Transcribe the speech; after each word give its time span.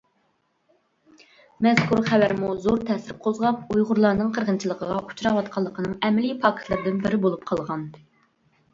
مەزكۇر 1.65 2.01
خەۋەرمۇ 2.07 2.49
زور 2.63 2.81
تەسىر 2.89 3.19
قوزغاپ، 3.27 3.71
ئۇيغۇرلارنىڭ 3.77 4.35
قىرغىنچىلىققا 4.41 5.01
ئۇچراۋاتقانلىقىنىڭ 5.05 5.97
ئەمەلىي 6.07 6.37
پاكىتلىرىدىن 6.45 7.03
بىرى 7.09 7.25
بولۇپ 7.29 7.51
قالغان. 7.53 7.91